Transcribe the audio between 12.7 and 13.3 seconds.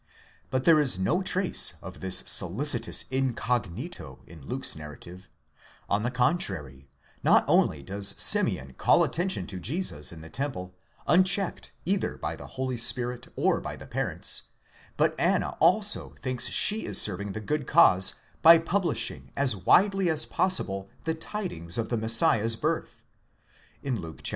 Spirit